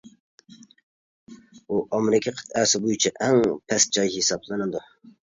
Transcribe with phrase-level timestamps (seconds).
[1.67, 3.37] ئۇ، ئامېرىكا قىتئەسى بويىچە ئەڭ
[3.73, 4.83] پەس جاي ھېسابلىنىدۇ.